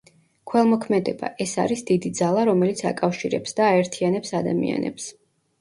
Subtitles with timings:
[0.51, 5.11] ქველმოქმედება–ეს არის დიდი ძალა, რომელიც აკავშირებს და აერთიანებს ადამიანებს.